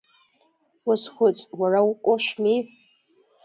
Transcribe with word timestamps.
Уазхәыц, 0.87 1.37
уара 1.59 1.79
уҟәышми? 1.89 2.57